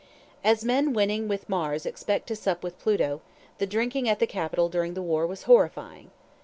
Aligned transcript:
As 0.43 0.65
men 0.65 0.93
wining 0.93 1.27
with 1.27 1.47
Mars 1.47 1.85
expect 1.85 2.25
to 2.29 2.35
sup 2.35 2.63
with 2.63 2.79
Pluto, 2.79 3.21
the 3.59 3.67
drinking 3.67 4.09
at 4.09 4.17
the 4.17 4.25
capital 4.25 4.67
during 4.67 4.95
the 4.95 5.01
war 5.03 5.27
was 5.27 5.43
horrifying. 5.43 6.09